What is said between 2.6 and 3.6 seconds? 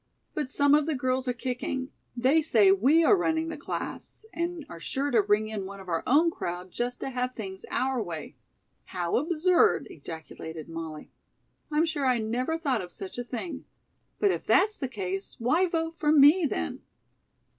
we are running the